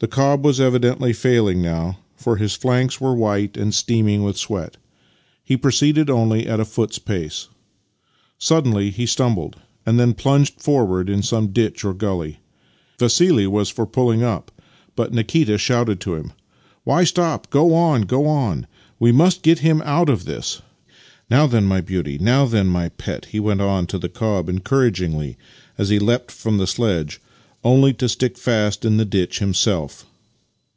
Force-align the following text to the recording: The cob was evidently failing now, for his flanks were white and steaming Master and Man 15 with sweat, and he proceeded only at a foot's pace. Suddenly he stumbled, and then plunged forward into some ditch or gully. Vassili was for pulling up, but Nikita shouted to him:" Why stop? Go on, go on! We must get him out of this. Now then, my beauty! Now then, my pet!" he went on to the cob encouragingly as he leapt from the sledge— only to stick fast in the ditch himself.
The 0.00 0.06
cob 0.06 0.44
was 0.44 0.60
evidently 0.60 1.12
failing 1.12 1.60
now, 1.60 1.98
for 2.14 2.36
his 2.36 2.54
flanks 2.54 3.00
were 3.00 3.16
white 3.16 3.56
and 3.56 3.74
steaming 3.74 4.24
Master 4.24 4.46
and 4.46 4.50
Man 4.50 4.60
15 4.60 4.60
with 4.60 4.64
sweat, 4.64 4.74
and 4.74 4.82
he 5.42 5.56
proceeded 5.56 6.08
only 6.08 6.46
at 6.46 6.60
a 6.60 6.64
foot's 6.64 7.00
pace. 7.00 7.48
Suddenly 8.38 8.90
he 8.90 9.06
stumbled, 9.06 9.56
and 9.84 9.98
then 9.98 10.14
plunged 10.14 10.62
forward 10.62 11.10
into 11.10 11.26
some 11.26 11.48
ditch 11.48 11.84
or 11.84 11.94
gully. 11.94 12.38
Vassili 13.00 13.48
was 13.48 13.70
for 13.70 13.86
pulling 13.88 14.22
up, 14.22 14.52
but 14.94 15.12
Nikita 15.12 15.58
shouted 15.58 15.98
to 16.02 16.14
him:" 16.14 16.32
Why 16.84 17.02
stop? 17.02 17.50
Go 17.50 17.74
on, 17.74 18.02
go 18.02 18.28
on! 18.28 18.68
We 19.00 19.10
must 19.10 19.42
get 19.42 19.58
him 19.58 19.82
out 19.84 20.08
of 20.08 20.26
this. 20.26 20.62
Now 21.28 21.48
then, 21.48 21.64
my 21.64 21.80
beauty! 21.80 22.18
Now 22.18 22.46
then, 22.46 22.68
my 22.68 22.90
pet!" 22.90 23.24
he 23.32 23.40
went 23.40 23.62
on 23.62 23.88
to 23.88 23.98
the 23.98 24.08
cob 24.08 24.48
encouragingly 24.48 25.36
as 25.76 25.88
he 25.88 25.98
leapt 25.98 26.30
from 26.30 26.58
the 26.58 26.68
sledge— 26.68 27.20
only 27.64 27.92
to 27.92 28.08
stick 28.08 28.38
fast 28.38 28.84
in 28.84 28.98
the 28.98 29.04
ditch 29.04 29.40
himself. 29.40 30.06